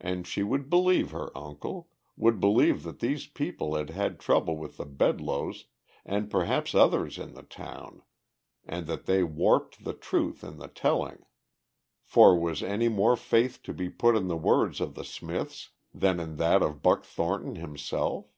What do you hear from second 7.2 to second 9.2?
the town, and that